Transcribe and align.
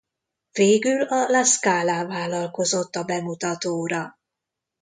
Végül 0.51 1.01
a 1.01 1.29
La 1.29 1.43
Scala 1.43 2.07
vállalkozott 2.07 2.95
a 2.95 3.03
bemutatóra. 3.03 4.19